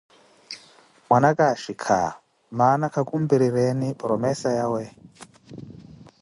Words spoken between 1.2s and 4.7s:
aka axhikha mana khukumpirireeni promesa